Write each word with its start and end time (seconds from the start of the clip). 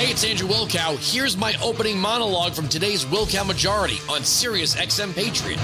Hey, 0.00 0.12
it's 0.12 0.24
Andrew 0.24 0.48
Wilkow. 0.48 0.96
Here's 1.12 1.36
my 1.36 1.54
opening 1.62 1.98
monologue 1.98 2.54
from 2.54 2.70
today's 2.70 3.04
Wilkow 3.04 3.46
Majority 3.46 3.98
on 4.08 4.24
Sirius 4.24 4.74
XM 4.74 5.14
Patriot. 5.14 5.58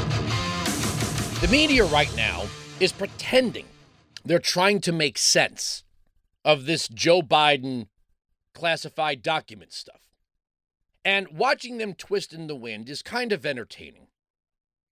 The 1.40 1.48
media 1.48 1.86
right 1.86 2.14
now 2.14 2.44
is 2.78 2.92
pretending 2.92 3.64
they're 4.26 4.38
trying 4.38 4.82
to 4.82 4.92
make 4.92 5.16
sense 5.16 5.84
of 6.44 6.66
this 6.66 6.86
Joe 6.86 7.22
Biden 7.22 7.86
classified 8.52 9.22
document 9.22 9.72
stuff. 9.72 10.02
And 11.02 11.28
watching 11.28 11.78
them 11.78 11.94
twist 11.94 12.34
in 12.34 12.46
the 12.46 12.54
wind 12.54 12.90
is 12.90 13.00
kind 13.00 13.32
of 13.32 13.46
entertaining. 13.46 14.08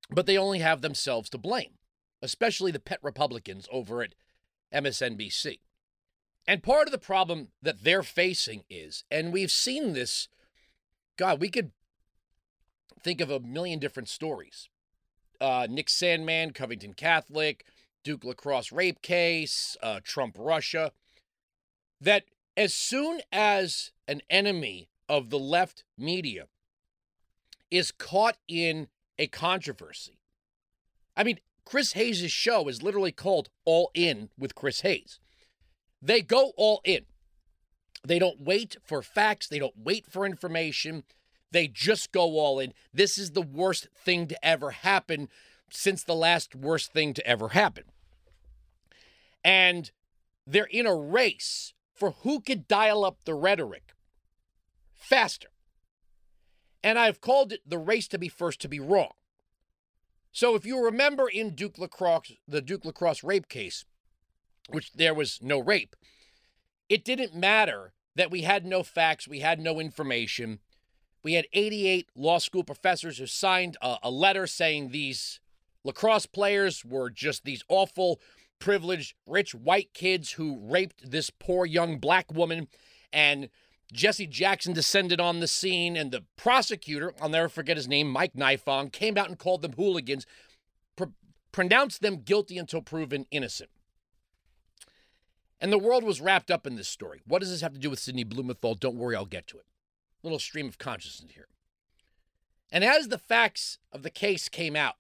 But 0.09 0.25
they 0.25 0.39
only 0.39 0.61
have 0.61 0.81
themselves 0.81 1.29
to 1.29 1.37
blame, 1.37 1.75
especially 2.23 2.71
the 2.71 2.81
pet 2.81 3.01
Republicans 3.03 3.69
over 3.71 4.03
at 4.03 4.15
MSNBC. 4.73 5.59
And 6.47 6.63
part 6.63 6.87
of 6.87 6.93
the 6.93 6.99
problem 6.99 7.49
that 7.63 7.85
they're 7.85 8.03
facing 8.03 8.65
is, 8.69 9.05
and 9.11 9.33
we've 9.33 9.51
seen 9.51 9.95
this, 9.95 10.29
God, 11.17 11.41
we 11.41 11.49
could 11.49 11.71
think 13.03 13.21
of 13.21 13.31
a 13.31 13.41
million 13.41 13.79
different 13.79 14.09
stories. 14.09 14.69
Uh, 15.41 15.67
Nick 15.71 15.89
Sandmann, 15.89 16.55
Covington 16.55 16.95
Catholic, 16.95 17.65
Duke 18.03 18.25
lacrosse 18.25 18.73
rape 18.73 19.01
case, 19.03 19.77
uh, 19.83 20.01
Trump 20.05 20.37
Russia, 20.39 20.93
that 22.01 22.25
as 22.57 22.75
soon 22.75 23.21
as 23.33 23.93
an 24.07 24.21
enemy 24.29 24.89
of 25.09 25.31
the 25.31 25.39
left 25.39 25.85
media 25.97 26.47
is 27.71 27.91
caught 27.91 28.37
in 28.47 28.89
a 29.19 29.27
controversy, 29.27 30.19
I 31.17 31.25
mean, 31.25 31.41
Chris 31.65 31.93
Hayes' 31.93 32.31
show 32.31 32.69
is 32.69 32.83
literally 32.83 33.13
called 33.13 33.49
All 33.65 33.91
In 33.95 34.29
with 34.39 34.55
Chris 34.55 34.83
Hayes. 34.83 35.19
They 36.05 36.21
go 36.21 36.53
all 36.59 36.83
in. 36.85 37.07
They 38.07 38.19
don't 38.19 38.39
wait 38.39 38.77
for 38.85 39.01
facts, 39.01 39.49
they 39.49 39.59
don't 39.59 39.79
wait 39.83 40.07
for 40.07 40.27
information. 40.27 41.05
They 41.51 41.69
just 41.69 42.13
go 42.13 42.39
all 42.39 42.59
in. 42.59 42.75
This 42.93 43.17
is 43.17 43.31
the 43.31 43.41
worst 43.41 43.89
thing 43.97 44.27
to 44.27 44.45
ever 44.45 44.73
happen 44.73 45.29
since 45.71 46.03
the 46.03 46.15
last 46.15 46.55
worst 46.55 46.93
thing 46.93 47.15
to 47.15 47.27
ever 47.27 47.51
happen. 47.51 47.85
And 49.45 49.93
they're 50.47 50.65
in 50.65 50.85
a 50.85 50.97
race 50.97 51.73
for 51.95 52.11
who 52.23 52.41
could 52.41 52.67
dial 52.67 53.05
up 53.05 53.19
the 53.25 53.35
rhetoric 53.35 53.95
faster. 54.93 55.49
And 56.83 56.99
I've 56.99 57.21
called 57.21 57.53
it 57.53 57.61
the 57.65 57.79
race 57.79 58.09
to 58.09 58.19
be 58.19 58.29
first 58.29 58.61
to 58.63 58.69
be 58.69 58.81
wrong. 58.81 59.13
So 60.33 60.57
if 60.57 60.67
you 60.67 60.85
remember 60.85 61.29
in 61.29 61.55
Duke 61.55 61.79
lacrosse, 61.79 62.33
the 62.49 62.61
Duke 62.61 62.85
lacrosse 62.85 63.23
rape 63.23 63.49
case, 63.49 63.85
which 64.69 64.93
there 64.93 65.15
was 65.15 65.41
no 65.43 65.59
rape, 65.59 65.97
it 66.89 67.05
didn't 67.05 67.35
matter 67.35 67.93
that 68.17 68.31
we 68.31 68.43
had 68.43 68.65
no 68.65 68.83
facts, 68.83 69.27
we 69.27 69.41
had 69.41 69.59
no 69.59 69.81
information. 69.81 70.61
We 71.23 71.35
had 71.35 71.47
88 71.53 72.09
law 72.15 72.39
school 72.39 72.65
professors 72.65 73.19
who 73.19 73.27
signed 73.27 73.77
a, 73.81 73.97
a 74.05 74.11
letter 74.11 74.47
saying 74.47 74.91
these 74.91 75.41
lacrosse 75.83 76.27
players 76.27 76.85
were 76.85 77.11
just 77.11 77.45
these 77.45 77.65
awful, 77.69 78.21
privileged, 78.59 79.15
rich 79.27 79.55
white 79.55 79.93
kids 79.95 80.33
who 80.33 80.59
raped 80.61 81.11
this 81.11 81.31
poor 81.31 81.67
young 81.67 81.99
black 81.99 82.33
woman. 82.33 82.69
And 83.13 83.49
Jesse 83.93 84.27
Jackson 84.27 84.73
descended 84.73 85.21
on 85.21 85.41
the 85.41 85.47
scene, 85.47 85.97
and 85.97 86.11
the 86.11 86.25
prosecutor, 86.37 87.15
I'll 87.21 87.29
never 87.29 87.49
forget 87.49 87.77
his 87.77 87.89
name, 87.89 88.09
Mike 88.11 88.35
Nifong, 88.35 88.93
came 88.93 89.17
out 89.17 89.29
and 89.29 89.39
called 89.39 89.63
them 89.63 89.73
hooligans, 89.73 90.27
pr- 90.97 91.05
pronounced 91.53 92.03
them 92.03 92.23
guilty 92.23 92.59
until 92.59 92.83
proven 92.83 93.27
innocent. 93.31 93.71
And 95.61 95.73
the 95.73 95.79
world 95.79 96.05
was 96.05 96.21
wrapped 96.21 96.51
up 96.51 96.67
in 96.67 96.77
this 96.77 96.89
story. 96.89 97.23
What 97.27 97.41
does 97.41 97.51
this 97.51 97.61
have 97.61 97.73
to 97.73 97.79
do 97.79 97.91
with 97.91 97.99
Sidney 97.99 98.25
Blumenthal? 98.25 98.75
Don't 98.75 98.97
worry, 98.97 99.17
I'll 99.17 99.25
get 99.25 99.47
to 99.49 99.59
it. 99.59 99.67
Little 100.23 100.39
stream 100.39 100.67
of 100.67 100.79
consciousness 100.79 101.33
here. 101.33 101.49
And 102.73 102.83
as 102.83 103.09
the 103.09 103.19
facts 103.19 103.79
of 103.93 104.03
the 104.03 104.11
case 104.11 104.49
came 104.49 104.75
out, 104.75 104.97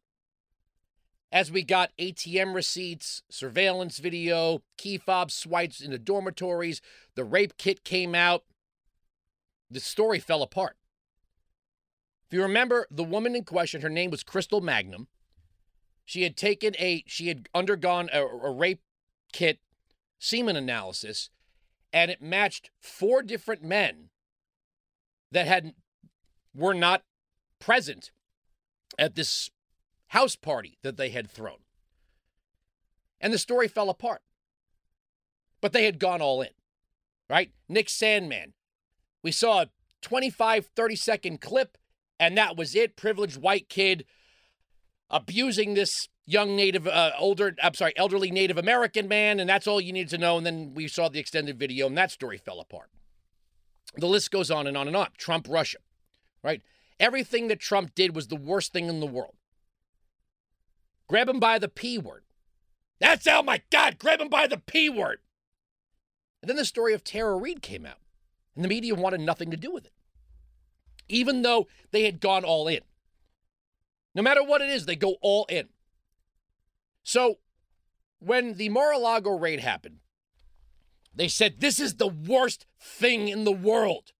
as 1.32 1.50
we 1.50 1.64
got 1.64 1.90
ATM 1.98 2.54
receipts, 2.54 3.22
surveillance 3.28 3.98
video, 3.98 4.62
key 4.78 4.96
fob 4.96 5.32
swipes 5.32 5.80
in 5.80 5.90
the 5.90 5.98
dormitories, 5.98 6.80
the 7.16 7.24
rape 7.24 7.56
kit 7.58 7.82
came 7.82 8.14
out, 8.14 8.44
the 9.68 9.80
story 9.80 10.20
fell 10.20 10.42
apart. 10.42 10.76
If 12.28 12.32
you 12.32 12.42
remember, 12.42 12.86
the 12.90 13.02
woman 13.02 13.34
in 13.34 13.42
question, 13.42 13.82
her 13.82 13.88
name 13.88 14.12
was 14.12 14.22
Crystal 14.22 14.60
Mangum. 14.60 15.08
She 16.04 16.22
had 16.22 16.36
taken 16.36 16.76
a, 16.78 17.02
she 17.06 17.26
had 17.26 17.48
undergone 17.52 18.08
a, 18.12 18.22
a 18.22 18.52
rape 18.52 18.82
kit 19.32 19.58
semen 20.18 20.56
analysis, 20.56 21.30
and 21.92 22.10
it 22.10 22.22
matched 22.22 22.70
four 22.80 23.22
different 23.22 23.62
men 23.62 24.10
that 25.30 25.46
had 25.46 25.74
were 26.54 26.74
not 26.74 27.02
present 27.58 28.10
at 28.98 29.14
this 29.14 29.50
house 30.08 30.36
party 30.36 30.78
that 30.82 30.96
they 30.96 31.10
had 31.10 31.30
thrown. 31.30 31.58
And 33.20 33.32
the 33.32 33.38
story 33.38 33.68
fell 33.68 33.90
apart. 33.90 34.22
But 35.60 35.72
they 35.72 35.84
had 35.84 35.98
gone 35.98 36.20
all 36.20 36.42
in, 36.42 36.50
right? 37.28 37.50
Nick 37.68 37.88
Sandmann. 37.88 38.52
We 39.22 39.32
saw 39.32 39.62
a 39.62 39.70
25, 40.02 40.66
30 40.76 40.96
second 40.96 41.40
clip, 41.40 41.78
and 42.20 42.36
that 42.36 42.56
was 42.56 42.74
it. 42.74 42.96
Privileged 42.96 43.40
white 43.40 43.68
kid 43.68 44.04
abusing 45.08 45.74
this 45.74 46.08
young 46.26 46.56
Native, 46.56 46.86
uh, 46.86 47.12
older, 47.18 47.54
I'm 47.62 47.74
sorry, 47.74 47.92
elderly 47.96 48.30
Native 48.30 48.58
American 48.58 49.08
man, 49.08 49.40
and 49.40 49.48
that's 49.48 49.66
all 49.66 49.80
you 49.80 49.92
needed 49.92 50.10
to 50.10 50.18
know. 50.18 50.36
And 50.36 50.46
then 50.46 50.72
we 50.74 50.88
saw 50.88 51.08
the 51.08 51.18
extended 51.18 51.58
video, 51.58 51.86
and 51.86 51.98
that 51.98 52.10
story 52.10 52.38
fell 52.38 52.60
apart. 52.60 52.90
The 53.96 54.06
list 54.06 54.30
goes 54.30 54.50
on 54.50 54.66
and 54.66 54.76
on 54.76 54.88
and 54.88 54.96
on. 54.96 55.08
Trump, 55.16 55.46
Russia, 55.48 55.78
right? 56.42 56.62
Everything 56.98 57.48
that 57.48 57.60
Trump 57.60 57.94
did 57.94 58.14
was 58.14 58.28
the 58.28 58.36
worst 58.36 58.72
thing 58.72 58.88
in 58.88 59.00
the 59.00 59.06
world. 59.06 59.34
Grab 61.06 61.28
him 61.28 61.38
by 61.38 61.58
the 61.58 61.68
P 61.68 61.98
word. 61.98 62.22
That's, 63.00 63.26
oh 63.26 63.42
my 63.42 63.62
God, 63.70 63.98
grab 63.98 64.20
him 64.20 64.28
by 64.28 64.46
the 64.46 64.58
P 64.58 64.88
word. 64.88 65.18
And 66.40 66.48
then 66.48 66.56
the 66.56 66.64
story 66.64 66.94
of 66.94 67.04
Tara 67.04 67.36
Reade 67.36 67.62
came 67.62 67.84
out, 67.84 67.98
and 68.54 68.64
the 68.64 68.68
media 68.68 68.94
wanted 68.94 69.20
nothing 69.20 69.50
to 69.50 69.56
do 69.56 69.70
with 69.72 69.86
it, 69.86 69.92
even 71.08 71.42
though 71.42 71.66
they 71.90 72.04
had 72.04 72.20
gone 72.20 72.44
all 72.44 72.68
in. 72.68 72.80
No 74.14 74.22
matter 74.22 74.42
what 74.42 74.62
it 74.62 74.70
is, 74.70 74.86
they 74.86 74.96
go 74.96 75.16
all 75.20 75.46
in. 75.48 75.68
So 77.04 77.38
when 78.18 78.54
the 78.54 78.70
Mar 78.70 78.92
a 78.92 78.98
Lago 78.98 79.38
raid 79.38 79.60
happened, 79.60 79.98
they 81.14 81.28
said 81.28 81.60
this 81.60 81.78
is 81.78 81.94
the 81.94 82.08
worst 82.08 82.66
thing 82.80 83.28
in 83.28 83.44
the 83.44 83.52
world. 83.52 84.12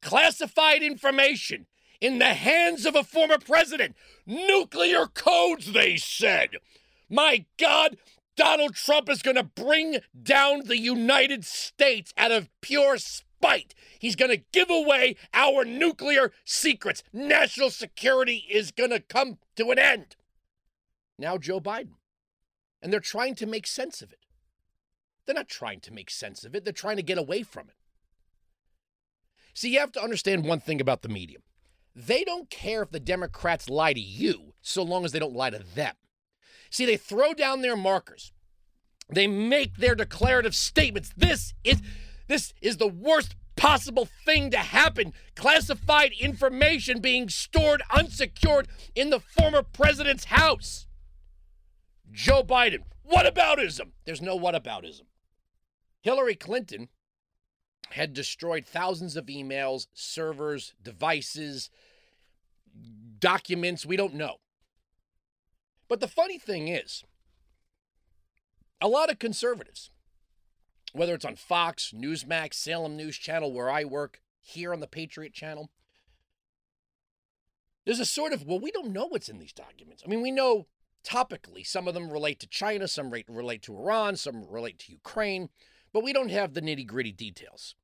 Classified 0.00 0.82
information 0.82 1.66
in 2.00 2.18
the 2.18 2.34
hands 2.34 2.86
of 2.86 2.94
a 2.94 3.04
former 3.04 3.38
president. 3.38 3.96
Nuclear 4.24 5.06
codes, 5.06 5.72
they 5.72 5.96
said. 5.96 6.50
My 7.10 7.44
God, 7.58 7.96
Donald 8.36 8.74
Trump 8.74 9.08
is 9.08 9.22
going 9.22 9.36
to 9.36 9.42
bring 9.42 9.98
down 10.20 10.64
the 10.64 10.78
United 10.78 11.44
States 11.44 12.12
out 12.16 12.32
of 12.32 12.48
pure 12.60 12.98
spite. 12.98 13.74
He's 13.98 14.16
going 14.16 14.30
to 14.30 14.44
give 14.52 14.70
away 14.70 15.16
our 15.32 15.64
nuclear 15.64 16.32
secrets. 16.44 17.02
National 17.12 17.70
security 17.70 18.44
is 18.50 18.70
going 18.70 18.90
to 18.90 19.00
come 19.00 19.38
to 19.56 19.70
an 19.70 19.78
end. 19.78 20.16
Now, 21.18 21.38
Joe 21.38 21.60
Biden. 21.60 21.94
And 22.82 22.92
they're 22.92 23.00
trying 23.00 23.34
to 23.36 23.46
make 23.46 23.66
sense 23.66 24.02
of 24.02 24.12
it. 24.12 24.20
They're 25.26 25.34
not 25.34 25.48
trying 25.48 25.80
to 25.80 25.92
make 25.92 26.10
sense 26.10 26.44
of 26.44 26.54
it, 26.54 26.64
they're 26.64 26.72
trying 26.72 26.96
to 26.96 27.02
get 27.02 27.18
away 27.18 27.42
from 27.42 27.68
it. 27.68 27.76
See, 29.54 29.72
you 29.72 29.80
have 29.80 29.92
to 29.92 30.02
understand 30.02 30.44
one 30.44 30.60
thing 30.60 30.80
about 30.80 31.02
the 31.02 31.08
media 31.08 31.38
they 31.94 32.24
don't 32.24 32.50
care 32.50 32.82
if 32.82 32.90
the 32.90 33.00
Democrats 33.00 33.70
lie 33.70 33.92
to 33.92 34.00
you 34.00 34.54
so 34.60 34.82
long 34.82 35.04
as 35.04 35.12
they 35.12 35.18
don't 35.18 35.36
lie 35.36 35.50
to 35.50 35.62
them. 35.74 35.94
See, 36.70 36.86
they 36.86 36.96
throw 36.96 37.34
down 37.34 37.62
their 37.62 37.76
markers. 37.76 38.32
They 39.08 39.26
make 39.26 39.76
their 39.76 39.94
declarative 39.94 40.54
statements. 40.54 41.12
This 41.16 41.54
is 41.62 41.82
this 42.26 42.54
is 42.60 42.78
the 42.78 42.88
worst 42.88 43.36
possible 43.54 44.08
thing 44.24 44.50
to 44.50 44.58
happen. 44.58 45.12
Classified 45.36 46.12
information 46.18 47.00
being 47.00 47.28
stored 47.28 47.82
unsecured 47.94 48.66
in 48.94 49.10
the 49.10 49.20
former 49.20 49.62
president's 49.62 50.24
house. 50.24 50.86
Joe 52.14 52.44
Biden, 52.44 52.84
what 53.02 53.26
whataboutism. 53.26 53.90
There's 54.04 54.22
no 54.22 54.36
what 54.36 54.54
whataboutism. 54.54 55.02
Hillary 56.00 56.36
Clinton 56.36 56.88
had 57.90 58.14
destroyed 58.14 58.64
thousands 58.64 59.16
of 59.16 59.26
emails, 59.26 59.88
servers, 59.92 60.74
devices, 60.82 61.70
documents. 63.18 63.84
We 63.84 63.96
don't 63.96 64.14
know. 64.14 64.36
But 65.88 66.00
the 66.00 66.08
funny 66.08 66.38
thing 66.38 66.68
is, 66.68 67.04
a 68.80 68.88
lot 68.88 69.10
of 69.10 69.18
conservatives, 69.18 69.90
whether 70.92 71.14
it's 71.14 71.24
on 71.24 71.36
Fox, 71.36 71.92
Newsmax, 71.94 72.54
Salem 72.54 72.96
News 72.96 73.16
Channel, 73.16 73.52
where 73.52 73.70
I 73.70 73.84
work, 73.84 74.20
here 74.40 74.72
on 74.72 74.80
the 74.80 74.86
Patriot 74.86 75.32
Channel, 75.32 75.70
there's 77.84 78.00
a 78.00 78.06
sort 78.06 78.32
of, 78.32 78.46
well, 78.46 78.60
we 78.60 78.70
don't 78.70 78.92
know 78.92 79.06
what's 79.06 79.28
in 79.28 79.38
these 79.38 79.52
documents. 79.52 80.02
I 80.04 80.08
mean, 80.08 80.22
we 80.22 80.30
know 80.30 80.66
topically. 81.04 81.66
Some 81.66 81.86
of 81.86 81.94
them 81.94 82.10
relate 82.10 82.40
to 82.40 82.46
China, 82.46 82.88
some 82.88 83.10
relate 83.10 83.62
to 83.62 83.76
Iran, 83.76 84.16
some 84.16 84.44
relate 84.48 84.78
to 84.80 84.92
Ukraine, 84.92 85.50
but 85.92 86.02
we 86.02 86.12
don't 86.12 86.30
have 86.30 86.54
the 86.54 86.62
nitty 86.62 86.86
gritty 86.86 87.12
details. 87.12 87.74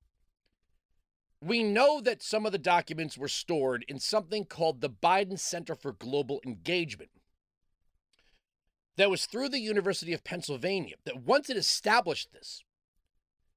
We 1.43 1.63
know 1.63 2.01
that 2.01 2.23
some 2.23 2.45
of 2.45 2.53
the 2.53 2.59
documents 2.59 3.17
were 3.17 3.29
stored 3.29 3.85
in 3.89 3.99
something 3.99 4.45
called 4.45 4.81
the 4.81 4.91
Biden 4.91 5.39
Center 5.39 5.75
for 5.75 5.93
Global 5.93 6.41
Engagement. 6.45 7.11
That 8.97 9.11
was 9.11 9.25
through 9.25 9.49
the 9.49 9.61
University 9.61 10.13
of 10.13 10.25
Pennsylvania 10.25 10.97
that 11.05 11.23
once 11.23 11.49
it 11.49 11.57
established 11.57 12.33
this, 12.33 12.63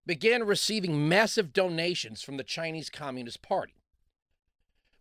began 0.06 0.44
receiving 0.44 1.08
massive 1.08 1.54
donations 1.54 2.22
from 2.22 2.38
the 2.38 2.44
Chinese 2.44 2.90
Communist 2.90 3.42
Party. 3.42 3.76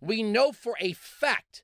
We 0.01 0.23
know 0.23 0.53
for 0.53 0.75
a 0.81 0.93
fact 0.93 1.63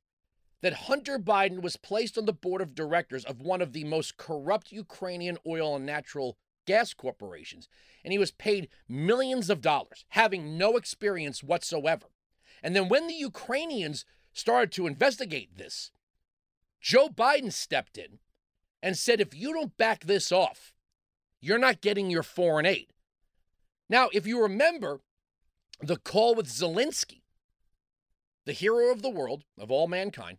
that 0.61 0.75
Hunter 0.75 1.19
Biden 1.19 1.63
was 1.63 1.77
placed 1.77 2.19
on 2.19 2.25
the 2.25 2.33
board 2.33 2.61
of 2.61 2.75
directors 2.75 3.25
of 3.25 3.41
one 3.41 3.63
of 3.63 3.73
the 3.73 3.85
most 3.85 4.17
corrupt 4.17 4.73
Ukrainian 4.73 5.39
oil 5.47 5.77
and 5.77 5.87
natural 5.87 6.37
gas 6.67 6.93
corporations, 6.95 7.69
and 8.05 8.13
he 8.13 8.19
was 8.19 8.31
paid 8.31 8.69
millions 8.89 9.51
of 9.51 9.61
dollars, 9.61 10.05
having 10.11 10.59
no 10.59 10.77
experience 10.77 11.43
whatsoever. 11.43 12.07
And 12.63 12.75
then 12.75 12.89
when 12.89 13.07
the 13.07 13.15
Ukrainians 13.15 14.05
started 14.33 14.73
to 14.73 14.87
investigate 14.87 15.57
this, 15.57 15.93
Joe 16.81 17.09
Biden 17.09 17.53
stepped 17.53 17.97
in 17.97 18.19
and 18.83 18.97
said, 18.97 19.21
if 19.21 19.35
you 19.35 19.53
don't 19.53 19.77
back 19.77 20.05
this 20.05 20.31
off, 20.31 20.73
you're 21.41 21.59
not 21.59 21.81
getting 21.81 22.11
your 22.11 22.23
foreign 22.23 22.67
aid. 22.67 22.93
Now, 23.89 24.09
if 24.13 24.27
you 24.27 24.43
remember 24.43 25.01
the 25.81 25.97
call 25.97 26.35
with 26.35 26.49
Zelensky, 26.49 27.23
the 28.45 28.53
hero 28.53 28.91
of 28.91 29.03
the 29.03 29.11
world, 29.11 29.45
of 29.59 29.71
all 29.71 29.89
mankind, 29.89 30.39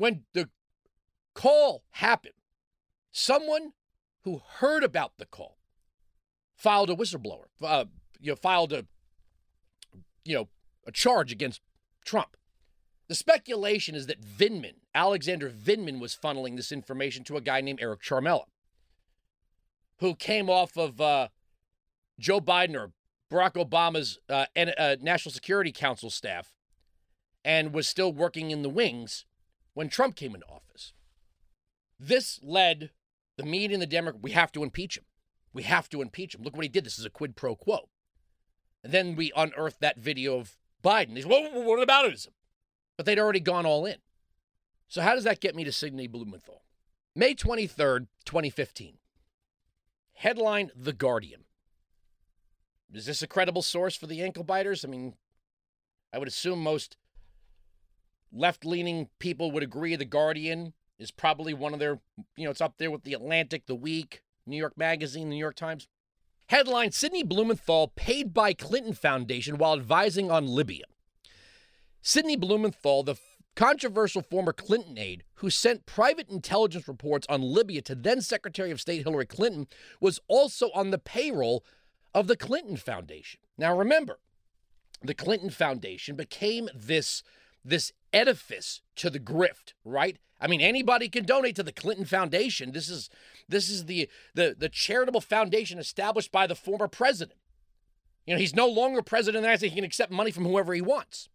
when 0.00 0.22
the 0.32 0.48
call 1.34 1.84
happened, 1.90 2.32
someone 3.12 3.74
who 4.22 4.40
heard 4.54 4.82
about 4.82 5.18
the 5.18 5.26
call 5.26 5.58
filed 6.56 6.88
a 6.88 6.94
whistleblower, 6.94 7.48
uh, 7.62 7.84
you 8.18 8.32
know, 8.32 8.36
filed 8.36 8.72
a, 8.72 8.86
you 10.24 10.34
know, 10.34 10.48
a 10.86 10.90
charge 10.90 11.30
against 11.30 11.60
Trump. 12.02 12.38
The 13.08 13.14
speculation 13.14 13.94
is 13.94 14.06
that 14.06 14.22
Vindman, 14.22 14.76
Alexander 14.94 15.50
Vindman, 15.50 16.00
was 16.00 16.16
funneling 16.16 16.56
this 16.56 16.72
information 16.72 17.22
to 17.24 17.36
a 17.36 17.42
guy 17.42 17.60
named 17.60 17.80
Eric 17.82 18.00
Ciaramella, 18.00 18.44
who 19.98 20.14
came 20.14 20.48
off 20.48 20.78
of 20.78 20.98
uh, 20.98 21.28
Joe 22.18 22.40
Biden 22.40 22.74
or 22.74 22.92
Barack 23.30 23.62
Obama's 23.62 24.18
uh, 24.30 24.46
uh, 24.56 24.96
National 25.02 25.30
Security 25.30 25.72
Council 25.72 26.08
staff 26.08 26.54
and 27.44 27.74
was 27.74 27.86
still 27.86 28.14
working 28.14 28.50
in 28.50 28.62
the 28.62 28.70
wings 28.70 29.26
when 29.74 29.88
Trump 29.88 30.16
came 30.16 30.34
into 30.34 30.46
office. 30.46 30.92
This 31.98 32.40
led 32.42 32.90
the 33.36 33.44
media 33.44 33.74
and 33.74 33.82
the 33.82 33.86
Democrat, 33.86 34.22
we 34.22 34.32
have 34.32 34.52
to 34.52 34.62
impeach 34.62 34.96
him. 34.96 35.04
We 35.52 35.62
have 35.64 35.88
to 35.90 36.02
impeach 36.02 36.34
him. 36.34 36.42
Look 36.42 36.54
what 36.54 36.64
he 36.64 36.68
did. 36.68 36.84
This 36.84 36.98
is 36.98 37.04
a 37.04 37.10
quid 37.10 37.36
pro 37.36 37.54
quo. 37.56 37.88
And 38.82 38.92
then 38.92 39.16
we 39.16 39.32
unearthed 39.36 39.80
that 39.80 39.98
video 39.98 40.38
of 40.38 40.56
Biden. 40.82 41.16
He's, 41.16 41.26
well, 41.26 41.48
what 41.62 41.82
about 41.82 42.06
it? 42.06 42.26
But 42.96 43.06
they'd 43.06 43.18
already 43.18 43.40
gone 43.40 43.66
all 43.66 43.84
in. 43.86 43.96
So, 44.88 45.02
how 45.02 45.14
does 45.14 45.24
that 45.24 45.40
get 45.40 45.54
me 45.54 45.64
to 45.64 45.72
Sidney 45.72 46.06
Blumenthal? 46.06 46.62
May 47.14 47.34
23rd, 47.34 48.06
2015. 48.24 48.98
Headline 50.14 50.70
The 50.74 50.92
Guardian. 50.92 51.44
Is 52.92 53.06
this 53.06 53.22
a 53.22 53.26
credible 53.26 53.62
source 53.62 53.94
for 53.94 54.06
the 54.06 54.22
ankle 54.22 54.44
biters? 54.44 54.84
I 54.84 54.88
mean, 54.88 55.14
I 56.12 56.18
would 56.18 56.28
assume 56.28 56.60
most 56.60 56.96
left 58.32 58.64
leaning 58.64 59.08
people 59.18 59.50
would 59.52 59.62
agree 59.62 59.96
The 59.96 60.04
Guardian 60.04 60.72
is 60.98 61.10
probably 61.10 61.54
one 61.54 61.72
of 61.72 61.78
their, 61.78 62.00
you 62.36 62.44
know, 62.44 62.50
it's 62.50 62.60
up 62.60 62.74
there 62.78 62.90
with 62.90 63.04
The 63.04 63.14
Atlantic, 63.14 63.66
The 63.66 63.74
Week, 63.74 64.22
New 64.46 64.56
York 64.56 64.76
Magazine, 64.76 65.28
New 65.28 65.36
York 65.36 65.56
Times. 65.56 65.88
Headline 66.48 66.90
Sidney 66.90 67.22
Blumenthal 67.22 67.92
paid 67.94 68.34
by 68.34 68.52
Clinton 68.52 68.92
Foundation 68.92 69.56
while 69.56 69.74
advising 69.74 70.30
on 70.30 70.46
Libya. 70.46 70.84
Sidney 72.02 72.36
Blumenthal, 72.36 73.02
the 73.02 73.16
controversial 73.54 74.22
former 74.22 74.52
Clinton 74.52 74.98
aide 74.98 75.24
who 75.34 75.50
sent 75.50 75.86
private 75.86 76.28
intelligence 76.28 76.88
reports 76.88 77.26
on 77.28 77.40
Libya 77.42 77.82
to 77.82 77.94
then 77.94 78.20
Secretary 78.20 78.70
of 78.70 78.80
State 78.80 79.04
Hillary 79.04 79.26
Clinton, 79.26 79.68
was 80.00 80.18
also 80.28 80.70
on 80.74 80.90
the 80.90 80.98
payroll 80.98 81.64
of 82.14 82.26
the 82.26 82.36
Clinton 82.36 82.76
Foundation. 82.76 83.40
Now 83.56 83.76
remember, 83.76 84.18
the 85.02 85.14
Clinton 85.14 85.50
Foundation 85.50 86.16
became 86.16 86.68
this 86.74 87.22
this 87.64 87.92
edifice 88.12 88.80
to 88.96 89.10
the 89.10 89.20
grift, 89.20 89.74
right? 89.84 90.18
I 90.40 90.46
mean, 90.46 90.60
anybody 90.60 91.08
can 91.08 91.24
donate 91.24 91.56
to 91.56 91.62
the 91.62 91.72
Clinton 91.72 92.06
Foundation. 92.06 92.72
This 92.72 92.88
is 92.88 93.10
this 93.48 93.68
is 93.68 93.86
the 93.86 94.08
the 94.34 94.54
the 94.58 94.68
charitable 94.68 95.20
foundation 95.20 95.78
established 95.78 96.32
by 96.32 96.46
the 96.46 96.54
former 96.54 96.88
president. 96.88 97.38
You 98.26 98.34
know, 98.34 98.40
he's 98.40 98.54
no 98.54 98.66
longer 98.66 99.02
president 99.02 99.38
of 99.38 99.42
the 99.42 99.46
United 99.48 99.58
States. 99.58 99.74
He 99.74 99.80
can 99.80 99.84
accept 99.84 100.12
money 100.12 100.30
from 100.30 100.44
whoever 100.44 100.72
he 100.72 100.80
wants. 100.80 101.28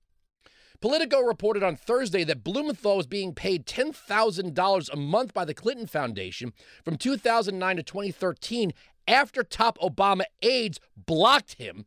Politico 0.82 1.22
reported 1.22 1.64
on 1.64 1.76
Thursday 1.76 2.24
that 2.24 2.44
Blumenthal 2.44 2.98
was 2.98 3.08
being 3.08 3.34
paid 3.34 3.66
$10,000 3.66 4.90
a 4.92 4.96
month 4.96 5.34
by 5.34 5.46
the 5.46 5.54
Clinton 5.54 5.88
Foundation 5.88 6.54
from 6.84 6.98
2009 6.98 7.78
to 7.78 7.84
2013 7.84 8.74
after 9.08 9.44
top 9.44 9.78
Obama 9.80 10.24
aides 10.42 10.80
blocked 10.96 11.54
him 11.56 11.86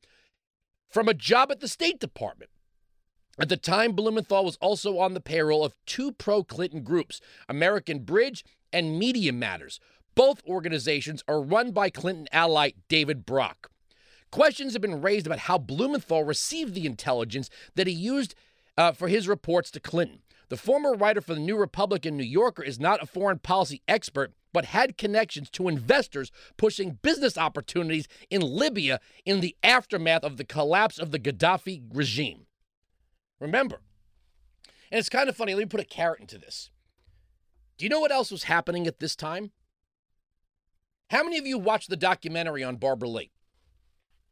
from 0.88 1.08
a 1.08 1.14
job 1.14 1.50
at 1.50 1.60
the 1.60 1.68
State 1.68 2.00
Department. 2.00 2.50
At 3.40 3.48
the 3.48 3.56
time, 3.56 3.92
Blumenthal 3.92 4.44
was 4.44 4.56
also 4.56 4.98
on 4.98 5.14
the 5.14 5.20
payroll 5.20 5.64
of 5.64 5.76
two 5.86 6.10
pro 6.10 6.42
Clinton 6.42 6.82
groups, 6.82 7.20
American 7.48 8.00
Bridge 8.00 8.44
and 8.72 8.98
Media 8.98 9.32
Matters. 9.32 9.78
Both 10.16 10.42
organizations 10.44 11.22
are 11.28 11.40
run 11.40 11.70
by 11.70 11.90
Clinton 11.90 12.26
ally 12.32 12.72
David 12.88 13.24
Brock. 13.24 13.70
Questions 14.32 14.72
have 14.72 14.82
been 14.82 15.00
raised 15.00 15.26
about 15.26 15.38
how 15.40 15.56
Blumenthal 15.56 16.24
received 16.24 16.74
the 16.74 16.84
intelligence 16.84 17.48
that 17.76 17.86
he 17.86 17.92
used 17.92 18.34
uh, 18.76 18.90
for 18.90 19.06
his 19.06 19.28
reports 19.28 19.70
to 19.70 19.80
Clinton. 19.80 20.22
The 20.48 20.56
former 20.56 20.94
writer 20.94 21.20
for 21.20 21.34
the 21.34 21.40
New 21.40 21.56
Republic 21.56 22.04
and 22.04 22.16
New 22.16 22.24
Yorker 22.24 22.64
is 22.64 22.80
not 22.80 23.02
a 23.02 23.06
foreign 23.06 23.38
policy 23.38 23.82
expert, 23.86 24.32
but 24.52 24.64
had 24.64 24.98
connections 24.98 25.48
to 25.50 25.68
investors 25.68 26.32
pushing 26.56 26.98
business 27.02 27.38
opportunities 27.38 28.08
in 28.30 28.40
Libya 28.40 28.98
in 29.24 29.40
the 29.40 29.54
aftermath 29.62 30.24
of 30.24 30.38
the 30.38 30.44
collapse 30.44 30.98
of 30.98 31.12
the 31.12 31.18
Gaddafi 31.20 31.82
regime. 31.92 32.47
Remember. 33.40 33.80
And 34.90 34.98
it's 34.98 35.08
kind 35.08 35.28
of 35.28 35.36
funny. 35.36 35.54
Let 35.54 35.60
me 35.60 35.66
put 35.66 35.80
a 35.80 35.84
carrot 35.84 36.20
into 36.20 36.38
this. 36.38 36.70
Do 37.76 37.84
you 37.84 37.90
know 37.90 38.00
what 38.00 38.12
else 38.12 38.30
was 38.30 38.44
happening 38.44 38.86
at 38.86 39.00
this 39.00 39.14
time? 39.14 39.50
How 41.10 41.22
many 41.22 41.36
of 41.38 41.46
you 41.46 41.58
watched 41.58 41.90
the 41.90 41.96
documentary 41.96 42.64
on 42.64 42.76
Barbara 42.76 43.08
Lee? 43.08 43.30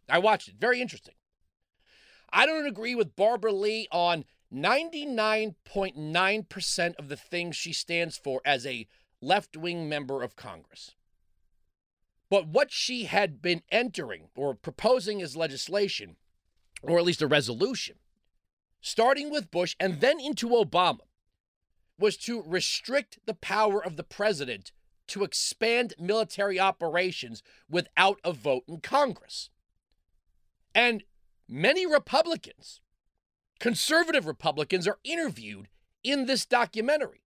I 0.09 0.19
watched 0.19 0.49
it. 0.49 0.55
Very 0.59 0.81
interesting. 0.81 1.15
I 2.33 2.47
don't 2.47 2.67
agree 2.67 2.95
with 2.95 3.17
Barbara 3.17 3.53
Lee 3.53 3.89
on 3.93 4.25
99.9% 4.53 6.95
of 6.97 7.09
the 7.09 7.17
things 7.17 7.57
she 7.57 7.73
stands 7.73 8.19
for 8.19 8.43
as 8.45 8.67
a 8.67 8.87
left 9.21 9.57
wing 9.57 9.89
member 9.89 10.23
of 10.23 10.37
Congress. 10.37 10.93
But 12.29 12.49
what 12.49 12.73
she 12.73 13.05
had 13.05 13.41
been 13.41 13.63
entering 13.71 14.29
or 14.35 14.55
proposing 14.55 15.23
as 15.23 15.37
legislation, 15.37 16.17
or 16.83 16.99
at 16.99 17.05
least 17.05 17.23
a 17.23 17.27
resolution, 17.27 17.97
starting 18.87 19.31
with 19.31 19.51
Bush 19.51 19.75
and 19.81 20.01
then 20.01 20.21
into 20.21 20.51
Obama, 20.51 21.01
was 21.99 22.17
to 22.17 22.45
restrict 22.47 23.19
the 23.27 23.35
power 23.35 23.85
of 23.85 23.97
the 23.97 24.05
president 24.05 24.71
to 25.09 25.25
expand 25.25 25.93
military 25.99 26.61
operations 26.61 27.43
without 27.69 28.21
a 28.23 28.33
vote 28.33 28.63
in 28.69 28.79
Congress. 28.79 29.51
And 30.73 31.03
many 31.49 31.85
Republicans, 31.85 32.81
conservative 33.59 34.25
Republicans, 34.25 34.87
are 34.87 35.01
interviewed 35.03 35.67
in 36.05 36.27
this 36.27 36.47
documentary. 36.47 37.23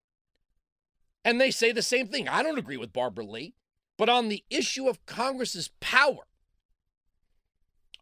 And 1.27 1.39
they 1.39 1.51
say 1.51 1.73
the 1.73 1.83
same 1.83 2.07
thing. 2.07 2.27
I 2.27 2.43
don't 2.43 2.59
agree 2.59 2.79
with 2.79 2.95
Barbara 2.95 3.27
Lee, 3.27 3.55
but 3.99 4.09
on 4.09 4.31
the 4.31 4.45
issue 4.49 4.89
of 4.89 5.05
Congress's 5.05 5.69
power, 5.79 6.27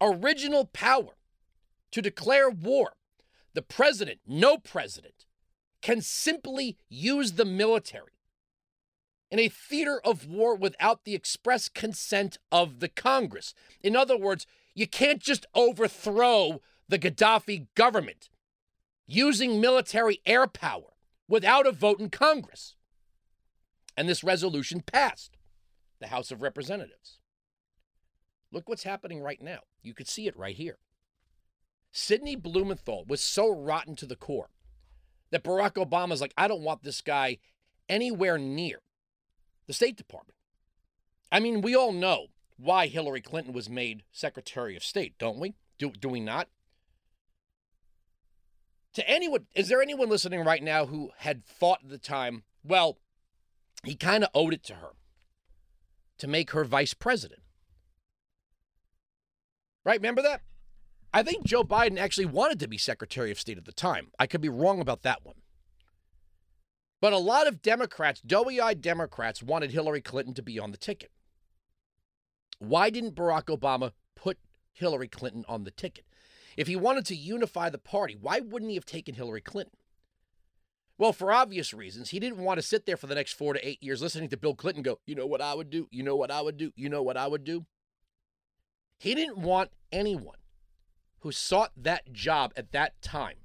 original 0.00 0.64
power 0.64 1.16
to 1.90 2.00
declare 2.00 2.48
war 2.48 2.92
the 3.54 3.62
president, 3.62 4.20
no 4.26 4.58
president, 4.58 5.26
can 5.82 6.00
simply 6.00 6.76
use 6.88 7.32
the 7.32 7.44
military 7.44 8.12
in 9.30 9.38
a 9.38 9.48
theater 9.48 10.00
of 10.04 10.26
war 10.26 10.54
without 10.54 11.04
the 11.04 11.14
express 11.14 11.68
consent 11.68 12.38
of 12.50 12.80
the 12.80 12.88
Congress. 12.88 13.54
In 13.82 13.94
other 13.94 14.16
words, 14.16 14.46
you 14.74 14.86
can't 14.86 15.20
just 15.20 15.46
overthrow 15.54 16.60
the 16.88 16.98
Gaddafi 16.98 17.66
government 17.74 18.28
using 19.06 19.60
military 19.60 20.20
air 20.24 20.46
power 20.46 20.94
without 21.28 21.66
a 21.66 21.72
vote 21.72 22.00
in 22.00 22.10
Congress. 22.10 22.74
And 23.96 24.08
this 24.08 24.24
resolution 24.24 24.80
passed 24.80 25.36
the 26.00 26.06
House 26.08 26.30
of 26.30 26.42
Representatives. 26.42 27.18
Look 28.50 28.68
what's 28.68 28.84
happening 28.84 29.20
right 29.20 29.42
now. 29.42 29.60
You 29.82 29.92
could 29.92 30.08
see 30.08 30.26
it 30.26 30.36
right 30.36 30.56
here. 30.56 30.78
Sidney 31.98 32.36
Blumenthal 32.36 33.04
was 33.06 33.20
so 33.20 33.50
rotten 33.50 33.96
to 33.96 34.06
the 34.06 34.16
core 34.16 34.50
that 35.30 35.42
Barack 35.42 35.74
Obama's 35.74 36.20
like, 36.20 36.32
I 36.38 36.46
don't 36.46 36.62
want 36.62 36.84
this 36.84 37.00
guy 37.00 37.38
anywhere 37.88 38.38
near 38.38 38.78
the 39.66 39.72
State 39.72 39.96
Department. 39.96 40.36
I 41.32 41.40
mean, 41.40 41.60
we 41.60 41.74
all 41.74 41.92
know 41.92 42.28
why 42.56 42.86
Hillary 42.86 43.20
Clinton 43.20 43.52
was 43.52 43.68
made 43.68 44.04
Secretary 44.12 44.76
of 44.76 44.84
State, 44.84 45.18
don't 45.18 45.40
we? 45.40 45.56
Do, 45.76 45.90
do 45.90 46.08
we 46.08 46.20
not? 46.20 46.48
To 48.94 49.08
anyone, 49.10 49.46
is 49.54 49.68
there 49.68 49.82
anyone 49.82 50.08
listening 50.08 50.44
right 50.44 50.62
now 50.62 50.86
who 50.86 51.10
had 51.18 51.44
thought 51.44 51.80
at 51.82 51.90
the 51.90 51.98
time, 51.98 52.44
well, 52.62 52.98
he 53.82 53.96
kind 53.96 54.22
of 54.22 54.30
owed 54.34 54.54
it 54.54 54.62
to 54.64 54.74
her 54.74 54.92
to 56.18 56.28
make 56.28 56.52
her 56.52 56.64
vice 56.64 56.94
president? 56.94 57.42
Right? 59.84 59.98
Remember 59.98 60.22
that? 60.22 60.42
I 61.12 61.22
think 61.22 61.44
Joe 61.44 61.64
Biden 61.64 61.98
actually 61.98 62.26
wanted 62.26 62.60
to 62.60 62.68
be 62.68 62.76
Secretary 62.76 63.30
of 63.30 63.40
State 63.40 63.58
at 63.58 63.64
the 63.64 63.72
time. 63.72 64.08
I 64.18 64.26
could 64.26 64.40
be 64.40 64.48
wrong 64.48 64.80
about 64.80 65.02
that 65.02 65.24
one. 65.24 65.36
But 67.00 67.12
a 67.12 67.18
lot 67.18 67.46
of 67.46 67.62
Democrats, 67.62 68.20
doughy 68.20 68.60
eyed 68.60 68.82
Democrats, 68.82 69.42
wanted 69.42 69.70
Hillary 69.70 70.00
Clinton 70.00 70.34
to 70.34 70.42
be 70.42 70.58
on 70.58 70.70
the 70.70 70.76
ticket. 70.76 71.10
Why 72.58 72.90
didn't 72.90 73.14
Barack 73.14 73.44
Obama 73.44 73.92
put 74.16 74.38
Hillary 74.72 75.08
Clinton 75.08 75.44
on 75.48 75.64
the 75.64 75.70
ticket? 75.70 76.04
If 76.56 76.66
he 76.66 76.76
wanted 76.76 77.06
to 77.06 77.14
unify 77.14 77.70
the 77.70 77.78
party, 77.78 78.16
why 78.20 78.40
wouldn't 78.40 78.70
he 78.70 78.74
have 78.74 78.84
taken 78.84 79.14
Hillary 79.14 79.40
Clinton? 79.40 79.78
Well, 80.98 81.12
for 81.12 81.32
obvious 81.32 81.72
reasons, 81.72 82.10
he 82.10 82.18
didn't 82.18 82.38
want 82.42 82.58
to 82.58 82.66
sit 82.66 82.84
there 82.84 82.96
for 82.96 83.06
the 83.06 83.14
next 83.14 83.34
four 83.34 83.54
to 83.54 83.66
eight 83.66 83.80
years 83.80 84.02
listening 84.02 84.28
to 84.30 84.36
Bill 84.36 84.56
Clinton 84.56 84.82
go, 84.82 84.98
you 85.06 85.14
know 85.14 85.26
what 85.26 85.40
I 85.40 85.54
would 85.54 85.70
do? 85.70 85.86
You 85.92 86.02
know 86.02 86.16
what 86.16 86.32
I 86.32 86.42
would 86.42 86.56
do? 86.56 86.72
You 86.74 86.88
know 86.88 87.02
what 87.02 87.16
I 87.16 87.28
would 87.28 87.44
do? 87.44 87.64
He 88.98 89.14
didn't 89.14 89.38
want 89.38 89.70
anyone 89.92 90.34
who 91.20 91.32
sought 91.32 91.72
that 91.76 92.12
job 92.12 92.52
at 92.56 92.72
that 92.72 93.00
time. 93.02 93.37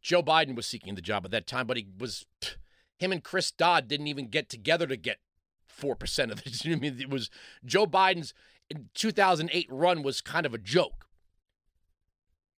Joe 0.00 0.22
Biden 0.22 0.54
was 0.54 0.66
seeking 0.66 0.94
the 0.94 1.02
job 1.02 1.24
at 1.24 1.30
that 1.30 1.46
time, 1.46 1.66
but 1.66 1.76
he 1.76 1.86
was, 1.98 2.26
him 2.98 3.12
and 3.12 3.24
Chris 3.24 3.50
Dodd 3.50 3.88
didn't 3.88 4.06
even 4.06 4.28
get 4.28 4.48
together 4.48 4.86
to 4.86 4.96
get 4.96 5.18
4% 5.80 6.30
of 6.30 6.42
it. 6.46 6.66
I 6.66 6.76
mean, 6.76 7.00
it 7.00 7.10
was 7.10 7.30
Joe 7.64 7.86
Biden's 7.86 8.34
2008 8.94 9.66
run 9.70 10.02
was 10.02 10.20
kind 10.20 10.46
of 10.46 10.54
a 10.54 10.58
joke. 10.58 11.06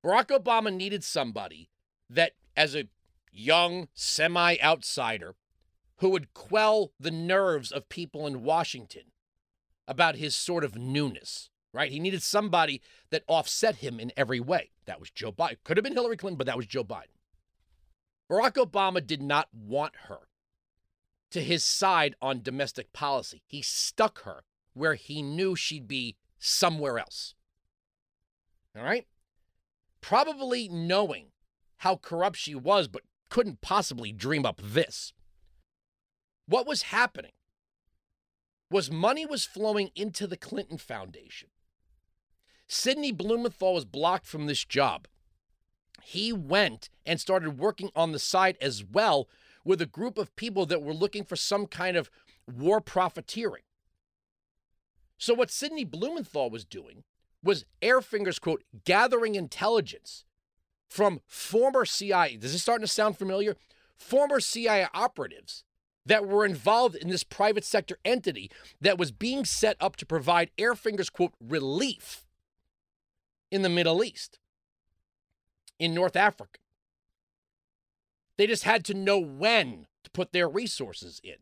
Barack 0.05 0.27
Obama 0.27 0.73
needed 0.73 1.03
somebody 1.03 1.69
that, 2.09 2.33
as 2.57 2.77
a 2.77 2.89
young 3.33 3.89
semi 3.95 4.57
outsider, 4.63 5.35
who 5.99 6.11
would 6.11 6.35
quell 6.35 6.93
the 7.01 7.11
nerves 7.11 7.73
of 7.73 7.89
people 7.89 8.27
in 8.27 8.43
Washington 8.43 9.13
about 9.89 10.17
his 10.17 10.37
sort 10.37 10.63
of 10.63 10.77
newness, 10.77 11.51
right? 11.73 11.91
He 11.91 12.01
needed 12.01 12.23
somebody 12.23 12.81
that 13.11 13.25
offset 13.27 13.77
him 13.77 14.01
in 14.01 14.13
every 14.17 14.41
way. 14.41 14.71
That 14.87 15.01
was 15.01 15.11
Joe 15.11 15.33
Biden. 15.33 15.59
Could 15.65 15.77
have 15.77 15.85
been 15.85 15.95
Hillary 15.95 16.17
Clinton, 16.17 16.39
but 16.39 16.47
that 16.47 16.57
was 16.57 16.67
Joe 16.67 16.85
Biden. 16.85 17.15
Barack 18.31 18.55
Obama 18.55 19.05
did 19.07 19.23
not 19.23 19.49
want 19.53 19.95
her 20.09 20.29
to 21.31 21.41
his 21.43 21.65
side 21.65 22.15
on 22.21 22.43
domestic 22.43 22.93
policy. 22.93 23.43
He 23.47 23.63
stuck 23.63 24.23
her 24.23 24.45
where 24.75 24.95
he 24.95 25.23
knew 25.23 25.57
she'd 25.57 25.89
be 25.89 26.17
somewhere 26.39 26.99
else. 26.99 27.35
All 28.77 28.85
right? 28.85 29.07
Probably 30.01 30.69
knowing 30.69 31.29
how 31.79 31.97
corrupt 31.97 32.37
she 32.37 32.55
was, 32.55 32.89
but 32.89 33.03
couldn't 33.29 33.61
possibly 33.61 34.13
dream 34.13 34.47
up 34.47 34.61
this. 34.63 35.13
What 36.47 36.67
was 36.67 36.83
happening 36.83 37.33
was 38.71 38.91
money 38.91 39.27
was 39.27 39.45
flowing 39.45 39.91
into 39.95 40.27
the 40.27 40.37
Clinton 40.37 40.79
Foundation. 40.79 41.49
Sidney 42.69 43.13
Blumenthal 43.13 43.75
was 43.75 43.85
blocked 43.85 44.27
from 44.27 44.47
this 44.47 44.65
job. 44.65 45.07
He 46.03 46.33
went 46.33 46.89
and 47.05 47.21
started 47.21 47.59
working 47.59 47.91
on 47.95 48.13
the 48.13 48.19
side 48.19 48.57
as 48.61 48.85
well 48.85 49.29
with 49.65 49.81
a 49.81 49.87
group 49.87 50.19
of 50.19 50.35
people 50.37 50.67
that 50.67 50.83
were 50.83 50.95
looking 50.95 51.25
for 51.25 51.37
some 51.37 51.67
kind 51.67 51.97
of 51.97 52.11
war 52.47 52.81
profiteering. 52.81 53.63
So, 55.19 55.35
what 55.35 55.51
Sidney 55.51 55.85
Blumenthal 55.85 56.51
was 56.51 56.65
doing 56.65 57.03
was 57.43 57.65
Airfinger's 57.83 58.39
quote, 58.39 58.63
gathering 58.85 59.35
intelligence 59.35 60.25
from 60.89 61.21
former 61.27 61.85
CIA. 61.85 62.37
Does 62.37 62.53
this 62.53 62.63
starting 62.63 62.87
to 62.87 62.93
sound 62.93 63.17
familiar? 63.17 63.57
Former 63.97 64.41
CIA 64.41 64.89
operatives 64.93 65.65
that 66.05 66.27
were 66.27 66.45
involved 66.45 66.95
in 66.95 67.09
this 67.09 67.25
private 67.25 67.65
sector 67.65 67.99
entity 68.05 68.51
that 68.81 68.99
was 68.99 69.11
being 69.11 69.45
set 69.45 69.77
up 69.81 69.97
to 69.97 70.07
provide 70.07 70.51
Airfinger's 70.59 71.11
quote 71.11 71.33
relief 71.41 72.26
in 73.51 73.63
the 73.63 73.69
Middle 73.69 74.03
East, 74.03 74.39
in 75.79 75.95
North 75.95 76.17
Africa. 76.17 76.59
They 78.37 78.47
just 78.47 78.65
had 78.65 78.85
to 78.87 78.95
know 78.95 79.19
when 79.19 79.87
to 80.05 80.11
put 80.11 80.33
their 80.33 80.49
resources 80.49 81.21
in. 81.23 81.37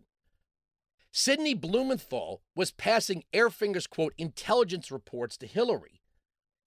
Sidney 1.13 1.55
Blumenthal 1.55 2.43
was 2.57 2.73
passing 2.73 3.25
Airfinger's 3.33 3.87
quote 3.87 4.15
intelligence 4.19 4.91
reports 4.91 5.37
to 5.39 5.47
Hillary 5.47 6.01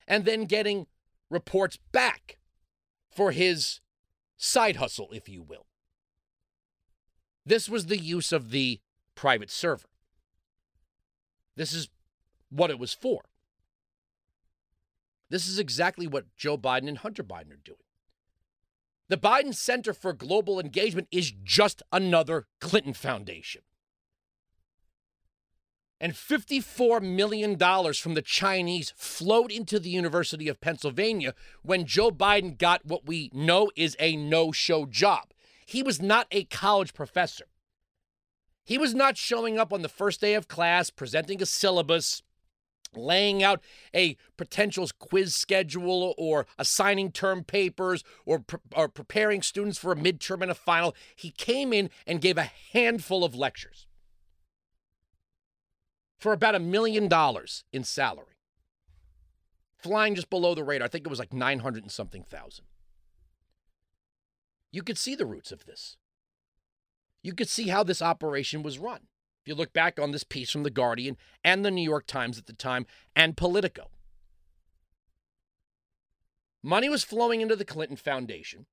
and 0.07 0.23
then 0.23 0.45
getting 0.45 0.87
reports 1.29 1.77
back 1.91 2.37
for 3.11 3.31
his 3.31 3.81
side 4.37 4.77
hustle, 4.77 5.09
if 5.11 5.27
you 5.27 5.41
will. 5.41 5.65
This 7.45 7.67
was 7.67 7.87
the 7.87 7.97
use 7.97 8.31
of 8.31 8.51
the 8.51 8.79
private 9.15 9.49
server. 9.49 9.89
This 11.55 11.73
is 11.73 11.89
what 12.49 12.69
it 12.69 12.79
was 12.79 12.93
for. 12.93 13.23
This 15.29 15.47
is 15.47 15.59
exactly 15.59 16.07
what 16.07 16.35
Joe 16.37 16.57
Biden 16.57 16.87
and 16.87 16.99
Hunter 16.99 17.23
Biden 17.23 17.51
are 17.51 17.61
doing. 17.63 17.79
The 19.09 19.17
Biden 19.17 19.55
Center 19.55 19.93
for 19.93 20.13
Global 20.13 20.59
Engagement 20.59 21.07
is 21.11 21.31
just 21.31 21.81
another 21.91 22.47
Clinton 22.59 22.93
Foundation. 22.93 23.61
And 25.99 26.13
$54 26.13 27.01
million 27.01 27.57
from 27.57 28.13
the 28.13 28.21
Chinese 28.21 28.93
flowed 28.95 29.51
into 29.51 29.79
the 29.79 29.89
University 29.89 30.47
of 30.47 30.61
Pennsylvania 30.61 31.33
when 31.63 31.85
Joe 31.85 32.11
Biden 32.11 32.57
got 32.57 32.85
what 32.85 33.07
we 33.07 33.31
know 33.33 33.71
is 33.75 33.95
a 33.99 34.15
no 34.15 34.51
show 34.51 34.85
job. 34.85 35.31
He 35.65 35.81
was 35.81 36.01
not 36.01 36.27
a 36.31 36.43
college 36.43 36.93
professor. 36.93 37.45
He 38.63 38.77
was 38.77 38.93
not 38.93 39.17
showing 39.17 39.57
up 39.57 39.73
on 39.73 39.81
the 39.81 39.89
first 39.89 40.21
day 40.21 40.33
of 40.33 40.47
class, 40.47 40.89
presenting 40.89 41.41
a 41.41 41.45
syllabus, 41.45 42.21
laying 42.95 43.43
out 43.43 43.61
a 43.93 44.17
potential 44.37 44.87
quiz 44.99 45.35
schedule 45.35 46.13
or 46.17 46.45
assigning 46.57 47.11
term 47.11 47.43
papers 47.43 48.03
or, 48.25 48.39
pre- 48.39 48.59
or 48.75 48.87
preparing 48.87 49.41
students 49.41 49.77
for 49.77 49.91
a 49.91 49.95
midterm 49.95 50.41
and 50.41 50.51
a 50.51 50.55
final. 50.55 50.95
He 51.15 51.31
came 51.31 51.73
in 51.73 51.89
and 52.05 52.21
gave 52.21 52.37
a 52.37 52.51
handful 52.71 53.23
of 53.23 53.35
lectures 53.35 53.87
for 56.17 56.33
about 56.33 56.55
a 56.55 56.59
million 56.59 57.07
dollars 57.07 57.63
in 57.71 57.83
salary, 57.83 58.37
flying 59.77 60.15
just 60.15 60.29
below 60.29 60.55
the 60.55 60.63
radar. 60.63 60.85
I 60.85 60.89
think 60.89 61.05
it 61.05 61.09
was 61.09 61.19
like 61.19 61.33
900 61.33 61.83
and 61.83 61.91
something 61.91 62.23
thousand. 62.23 62.65
You 64.71 64.83
could 64.83 64.97
see 64.97 65.15
the 65.15 65.25
roots 65.25 65.51
of 65.51 65.65
this. 65.65 65.97
You 67.23 67.33
could 67.33 67.49
see 67.49 67.69
how 67.69 67.83
this 67.83 68.01
operation 68.01 68.63
was 68.63 68.79
run. 68.79 69.07
If 69.47 69.51
you 69.51 69.55
look 69.55 69.71
back 69.71 69.97
on 69.97 70.11
this 70.11 70.25
piece 70.25 70.51
from 70.51 70.63
The 70.63 70.69
Guardian 70.69 71.15
and 71.41 71.63
the 71.63 71.71
New 71.71 71.81
York 71.81 72.05
Times 72.05 72.37
at 72.37 72.47
the 72.47 72.53
time 72.53 72.85
and 73.15 73.37
Politico, 73.37 73.89
money 76.61 76.89
was 76.89 77.05
flowing 77.05 77.39
into 77.39 77.55
the 77.55 77.63
Clinton 77.63 77.95
Foundation. 77.95 78.65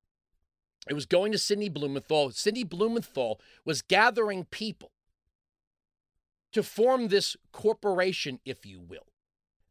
It 0.89 0.93
was 0.93 1.05
going 1.05 1.31
to 1.31 1.37
Sidney 1.37 1.69
Blumenthal. 1.69 2.31
Sidney 2.31 2.65
Blumenthal 2.65 3.39
was 3.63 3.81
gathering 3.81 4.43
people 4.51 4.91
to 6.51 6.61
form 6.61 7.07
this 7.07 7.37
corporation, 7.53 8.41
if 8.43 8.65
you 8.65 8.81
will, 8.81 9.07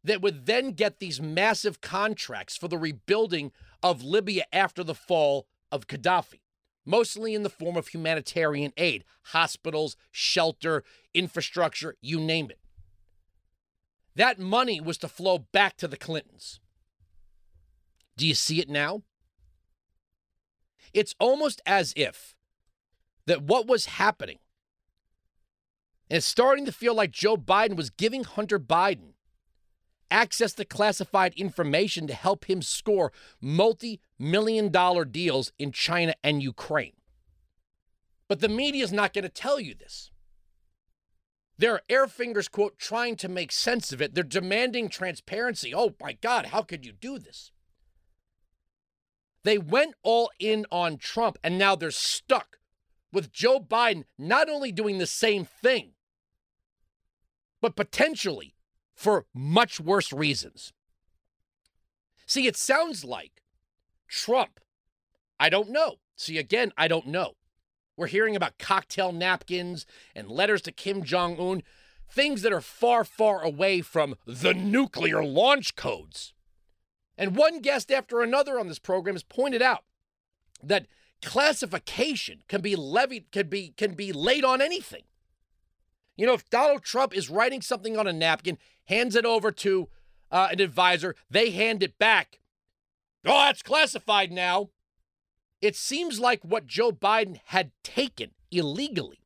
that 0.03 0.23
would 0.23 0.47
then 0.47 0.71
get 0.71 0.97
these 0.97 1.21
massive 1.21 1.81
contracts 1.81 2.57
for 2.57 2.67
the 2.67 2.79
rebuilding 2.79 3.51
of 3.83 4.01
Libya 4.01 4.45
after 4.51 4.83
the 4.83 4.95
fall 4.95 5.45
of 5.71 5.85
Gaddafi, 5.85 6.39
mostly 6.85 7.33
in 7.33 7.43
the 7.43 7.49
form 7.49 7.75
of 7.75 7.87
humanitarian 7.87 8.71
aid, 8.77 9.03
hospitals, 9.23 9.97
shelter, 10.11 10.83
infrastructure, 11.13 11.95
you 12.01 12.19
name 12.19 12.49
it. 12.49 12.59
That 14.15 14.39
money 14.39 14.79
was 14.79 14.97
to 14.99 15.07
flow 15.07 15.39
back 15.39 15.75
to 15.77 15.87
the 15.87 15.97
Clintons. 15.97 16.59
Do 18.17 18.25
you 18.25 18.35
see 18.35 18.59
it 18.61 18.69
now? 18.69 19.03
It's 20.93 21.15
almost 21.19 21.61
as 21.65 21.93
if 21.97 22.35
that 23.25 23.41
what 23.41 23.67
was 23.67 23.85
happening, 23.85 24.37
and 26.09 26.17
it's 26.17 26.25
starting 26.25 26.65
to 26.65 26.71
feel 26.71 26.93
like 26.93 27.11
Joe 27.11 27.35
Biden 27.35 27.75
was 27.75 27.89
giving 27.89 28.23
Hunter 28.23 28.59
Biden 28.59 29.14
access 30.11 30.53
to 30.53 30.65
classified 30.65 31.33
information 31.35 32.07
to 32.07 32.13
help 32.13 32.45
him 32.45 32.61
score 32.61 33.11
multi 33.41 33.99
million 34.19 34.69
dollar 34.69 35.05
deals 35.05 35.51
in 35.57 35.71
China 35.71 36.13
and 36.23 36.41
Ukraine. 36.41 36.93
But 38.27 38.39
the 38.39 38.49
media 38.49 38.83
is 38.83 38.93
not 38.93 39.13
going 39.13 39.23
to 39.23 39.29
tell 39.29 39.59
you 39.59 39.75
this. 39.75 40.11
They're 41.57 41.81
air 41.89 42.07
fingers, 42.07 42.47
quote, 42.47 42.77
trying 42.77 43.15
to 43.17 43.29
make 43.29 43.51
sense 43.51 43.93
of 43.93 44.01
it. 44.01 44.13
They're 44.13 44.23
demanding 44.23 44.89
transparency. 44.89 45.73
Oh 45.73 45.95
my 46.01 46.13
God, 46.13 46.47
how 46.47 46.61
could 46.61 46.85
you 46.85 46.91
do 46.91 47.17
this? 47.17 47.51
They 49.43 49.57
went 49.57 49.93
all 50.03 50.31
in 50.39 50.65
on 50.71 50.97
Trump, 50.97 51.37
and 51.43 51.57
now 51.57 51.75
they're 51.75 51.91
stuck 51.91 52.57
with 53.13 53.31
Joe 53.31 53.59
Biden 53.59 54.03
not 54.17 54.49
only 54.49 54.71
doing 54.71 54.97
the 54.97 55.05
same 55.05 55.45
thing, 55.45 55.91
but 57.61 57.75
potentially 57.75 58.54
for 58.95 59.25
much 59.33 59.79
worse 59.79 60.11
reasons. 60.11 60.73
See, 62.25 62.47
it 62.47 62.55
sounds 62.55 63.03
like 63.03 63.43
Trump. 64.07 64.59
I 65.39 65.49
don't 65.49 65.69
know. 65.69 65.95
See, 66.15 66.37
again, 66.37 66.71
I 66.77 66.87
don't 66.87 67.07
know. 67.07 67.33
We're 67.97 68.07
hearing 68.07 68.35
about 68.35 68.57
cocktail 68.57 69.11
napkins 69.11 69.85
and 70.15 70.29
letters 70.29 70.61
to 70.63 70.71
Kim 70.71 71.03
Jong 71.03 71.39
un, 71.39 71.63
things 72.09 72.41
that 72.41 72.53
are 72.53 72.61
far, 72.61 73.03
far 73.03 73.41
away 73.41 73.81
from 73.81 74.15
the 74.25 74.53
nuclear 74.53 75.23
launch 75.23 75.75
codes. 75.75 76.33
And 77.17 77.35
one 77.35 77.59
guest 77.59 77.91
after 77.91 78.21
another 78.21 78.59
on 78.59 78.67
this 78.67 78.79
program 78.79 79.15
has 79.15 79.23
pointed 79.23 79.61
out 79.61 79.83
that 80.61 80.87
classification 81.21 82.43
can 82.47 82.61
be 82.61 82.75
levied, 82.75 83.31
can 83.31 83.47
be, 83.47 83.73
can 83.77 83.93
be 83.93 84.11
laid 84.11 84.43
on 84.43 84.61
anything. 84.61 85.03
You 86.17 86.25
know, 86.25 86.33
if 86.33 86.49
Donald 86.49 86.83
Trump 86.83 87.15
is 87.15 87.29
writing 87.29 87.61
something 87.61 87.97
on 87.97 88.07
a 88.07 88.13
napkin, 88.13 88.57
hands 88.85 89.15
it 89.15 89.25
over 89.25 89.51
to 89.51 89.89
uh, 90.31 90.49
an 90.51 90.59
advisor, 90.59 91.15
they 91.29 91.51
hand 91.51 91.83
it 91.83 91.97
back. 91.97 92.39
Oh, 93.25 93.45
that's 93.45 93.61
classified 93.61 94.31
now. 94.31 94.69
It 95.61 95.75
seems 95.75 96.19
like 96.19 96.43
what 96.43 96.67
Joe 96.67 96.91
Biden 96.91 97.39
had 97.45 97.71
taken 97.83 98.31
illegally 98.51 99.19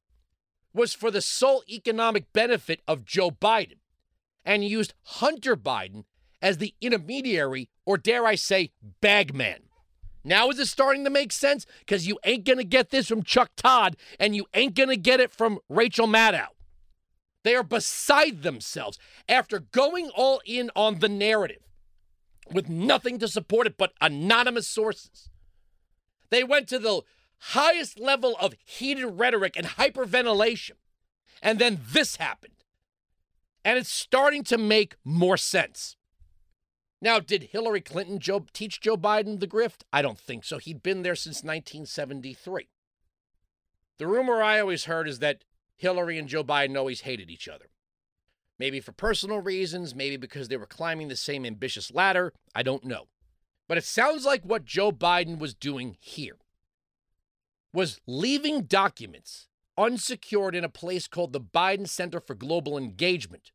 was 0.74 0.94
for 0.94 1.12
the 1.12 1.22
sole 1.22 1.63
economic 1.70 2.32
benefit 2.32 2.82
of 2.88 3.06
Joe 3.06 3.32
Biden 3.32 3.80
and 4.46 4.63
used 4.63 4.94
Hunter 5.04 5.56
Biden 5.56 6.06
as 6.42 6.58
the 6.58 6.74
intermediary, 6.80 7.70
or 7.86 7.98
dare 7.98 8.25
I 8.25 8.36
say, 8.36 8.72
bagman. 9.01 9.63
Now 10.24 10.50
is 10.50 10.60
it 10.60 10.68
starting 10.68 11.04
to 11.04 11.10
make 11.10 11.32
sense? 11.32 11.66
Because 11.80 12.08
you 12.08 12.20
ain't 12.24 12.46
going 12.46 12.58
to 12.58 12.63
get 12.63 12.89
this 12.89 13.08
from 13.08 13.24
Chuck 13.24 13.51
Todd 13.56 13.98
and 14.20 14.36
you 14.36 14.46
ain't 14.54 14.75
going 14.75 14.89
to 14.89 14.98
get 14.98 15.20
it 15.20 15.32
from 15.32 15.60
Rachel 15.70 16.08
Maddow. 16.08 16.48
They 17.50 17.56
are 17.56 17.63
beside 17.63 18.44
themselves 18.44 19.00
after 19.27 19.58
going 19.58 20.12
all 20.12 20.39
in 20.46 20.70
on 20.75 21.00
the 21.00 21.10
narrative 21.10 21.63
with 22.53 22.70
nothing 22.70 23.18
to 23.18 23.27
support 23.27 23.65
it 23.65 23.75
but 23.75 23.94
anonymous 24.00 24.68
sources. 24.68 25.32
They 26.29 26.44
went 26.44 26.68
to 26.68 26.77
the 26.77 27.01
highest 27.39 28.00
level 28.00 28.36
of 28.39 28.53
heated 28.63 29.18
rhetoric 29.18 29.58
and 29.58 29.65
hyperventilation. 29.65 30.74
And 31.41 31.58
then 31.58 31.79
this 31.91 32.18
happened. 32.18 32.53
And 33.65 33.79
it's 33.79 33.89
starting 33.89 34.44
to 34.44 34.58
make 34.60 34.98
more 35.03 35.36
sense. 35.36 35.96
Now, 37.01 37.20
did 37.20 37.50
Hillary 37.51 37.82
Clinton 37.82 38.20
Joe, 38.20 38.46
teach 38.53 38.79
Joe 38.79 38.96
Biden 38.96 39.39
the 39.39 39.48
grift? 39.48 39.82
I 39.91 40.03
don't 40.03 40.20
think 40.20 40.44
so. 40.44 40.60
He'd 40.60 40.84
been 40.84 41.01
there 41.01 41.15
since 41.15 41.38
1973. 41.38 42.70
The 43.98 44.06
rumor 44.06 44.39
I 44.39 44.60
always 44.60 44.86
heard 44.86 45.08
is 45.08 45.18
that 45.18 45.46
Hillary 45.79 46.19
and 46.19 46.27
Joe 46.27 46.43
Biden 46.43 46.77
always 46.77 47.01
hated 47.01 47.29
each 47.29 47.48
other. 47.48 47.67
Maybe 48.59 48.81
for 48.81 48.91
personal 48.91 49.39
reasons, 49.39 49.95
maybe 49.95 50.17
because 50.17 50.50
they 50.50 50.57
were 50.57 50.65
climbing 50.65 51.07
the 51.07 51.15
same 51.15 51.45
ambitious 51.45 51.89
ladder. 51.89 52.33
I 52.53 52.63
don't 52.63 52.83
know. 52.83 53.07
But 53.69 53.77
it 53.77 53.86
sounds 53.86 54.25
like 54.25 54.43
what 54.43 54.65
Joe 54.65 54.91
Biden 54.91 55.39
was 55.39 55.53
doing 55.53 55.95
here 56.01 56.36
was 57.71 58.01
leaving 58.05 58.63
documents 58.63 59.48
unsecured 59.77 60.53
in 60.53 60.65
a 60.65 60.69
place 60.69 61.07
called 61.07 61.31
the 61.31 61.39
Biden 61.39 61.88
Center 61.88 62.19
for 62.19 62.36
Global 62.36 62.77
Engagement, 62.77 63.51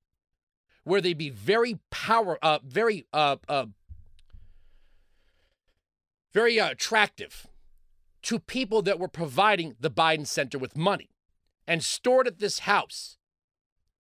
where 0.85 1.03
they'd 1.03 1.19
be 1.19 1.29
very 1.29 1.79
power, 1.91 2.39
uh, 2.41 2.61
very, 2.65 3.05
uh, 3.13 3.37
uh, 3.51 3.67
very 6.33 6.59
uh, 6.59 6.71
attractive 6.71 7.49
to 8.23 8.39
people 8.39 8.81
that 8.81 8.99
were 8.99 9.09
providing 9.09 9.75
the 9.79 9.91
Biden 9.91 10.27
Center 10.27 10.57
with 10.57 10.75
money 10.75 11.11
and 11.67 11.83
stored 11.83 12.27
at 12.27 12.39
this 12.39 12.61
house 12.61 13.17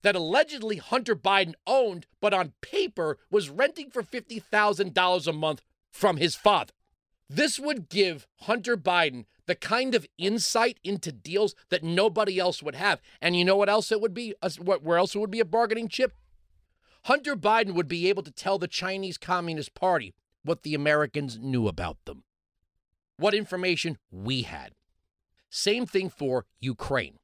that 0.03 0.17
allegedly 0.17 0.77
Hunter 0.77 1.17
Biden 1.17 1.55
owned, 1.67 2.07
but 2.21 2.35
on 2.35 2.53
paper 2.61 3.19
was 3.31 3.49
renting 3.49 3.91
for 3.91 4.03
$50,000 4.03 5.27
a 5.27 5.33
month 5.33 5.63
from 5.91 6.19
his 6.19 6.35
father. 6.35 6.73
This 7.29 7.59
would 7.59 7.89
give 7.89 8.27
Hunter 8.41 8.77
Biden 8.77 9.25
the 9.47 9.55
kind 9.55 9.95
of 9.95 10.07
insight 10.19 10.79
into 10.85 11.11
deals 11.11 11.55
that 11.71 11.83
nobody 11.83 12.39
else 12.39 12.63
would 12.63 12.75
have. 12.75 13.01
And 13.21 13.35
you 13.35 13.45
know 13.45 13.57
what 13.57 13.71
else 13.71 13.91
it 13.91 14.01
would 14.01 14.15
be? 14.15 14.35
Where 14.61 14.99
else 14.99 15.15
it 15.15 15.19
would 15.19 15.31
be 15.31 15.41
a 15.41 15.45
bargaining 15.47 15.89
chip? 15.89 16.13
Hunter 17.05 17.37
Biden 17.37 17.75
would 17.75 17.89
be 17.89 18.09
able 18.09 18.23
to 18.23 18.31
tell 18.31 18.59
the 18.59 18.69
Chinese 18.69 19.19
Communist 19.19 19.75
Party 19.75 20.15
what 20.43 20.63
the 20.63 20.75
Americans 20.75 21.39
knew 21.39 21.69
about 21.69 21.97
them, 22.05 22.25
what 23.17 23.35
information 23.35 23.99
we 24.11 24.43
had. 24.43 24.73
Same 25.51 25.87
thing 25.87 26.11
for 26.11 26.45
Ukraine. 26.61 27.17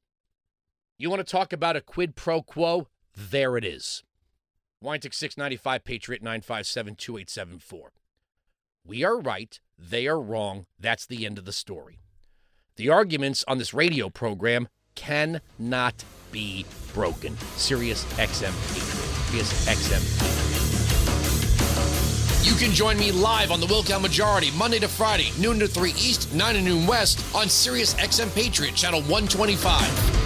You 1.01 1.09
want 1.09 1.25
to 1.25 1.31
talk 1.31 1.51
about 1.51 1.75
a 1.75 1.81
quid 1.81 2.15
pro 2.15 2.43
quo? 2.43 2.87
There 3.17 3.57
it 3.57 3.65
is. 3.65 4.03
Weintic 4.83 5.15
695 5.15 5.83
Patriot 5.83 6.21
957 6.21 6.93
2874. 6.93 7.91
We 8.85 9.03
are 9.03 9.19
right, 9.19 9.59
they 9.79 10.05
are 10.05 10.21
wrong. 10.21 10.67
That's 10.79 11.07
the 11.07 11.25
end 11.25 11.39
of 11.39 11.45
the 11.45 11.53
story. 11.53 12.01
The 12.75 12.89
arguments 12.89 13.43
on 13.47 13.57
this 13.57 13.73
radio 13.73 14.11
program 14.11 14.67
cannot 14.93 16.03
be 16.31 16.67
broken. 16.93 17.35
Sirius 17.55 18.03
XM 18.19 18.53
Patriot. 18.67 19.09
Sirius 19.25 19.67
XM. 19.69 20.03
You 22.45 22.53
can 22.63 22.75
join 22.75 22.99
me 22.99 23.11
live 23.11 23.49
on 23.49 23.59
the 23.59 23.65
Wilkow 23.65 23.99
Majority 23.99 24.51
Monday 24.55 24.77
to 24.77 24.87
Friday, 24.87 25.31
noon 25.39 25.57
to 25.61 25.67
3 25.67 25.89
East, 25.93 26.31
9 26.35 26.53
to 26.53 26.61
noon 26.61 26.85
West 26.85 27.25
on 27.33 27.49
Sirius 27.49 27.95
XM 27.95 28.31
Patriot, 28.35 28.75
channel 28.75 29.01
125. 29.01 30.20